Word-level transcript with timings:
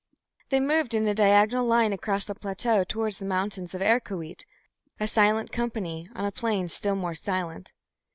They 0.49 0.59
moved 0.59 0.95
in 0.95 1.07
a 1.07 1.13
diagonal 1.13 1.63
line 1.67 1.93
across 1.93 2.25
the 2.25 2.33
plateau 2.33 2.83
toward 2.83 3.13
the 3.13 3.23
mountains 3.25 3.75
of 3.75 3.83
Erkoweet, 3.83 4.45
a 4.99 5.05
silent 5.05 5.51
company 5.51 6.09
on 6.15 6.25
a 6.25 6.31
plain 6.31 6.69
still 6.69 6.95
more 6.95 7.13
silent. 7.13 7.71